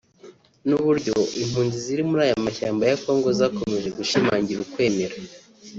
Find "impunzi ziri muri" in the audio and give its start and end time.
1.43-2.21